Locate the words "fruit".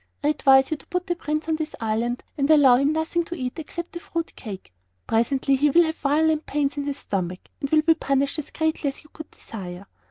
3.99-4.35